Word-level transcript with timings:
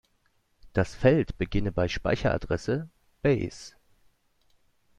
Das 0.73 0.95
Feld 0.95 1.37
beginne 1.37 1.71
bei 1.71 1.87
Speicheradresse 1.87 2.89
"base". 3.21 3.75